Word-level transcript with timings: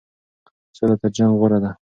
سوله 0.77 0.95
تر 1.01 1.09
جنګ 1.15 1.31
غوره 1.39 1.59
ده. 1.63 1.71